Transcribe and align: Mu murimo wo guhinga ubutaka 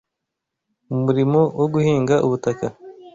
Mu 0.87 0.97
murimo 1.03 1.41
wo 1.59 1.67
guhinga 1.73 2.15
ubutaka 2.25 2.65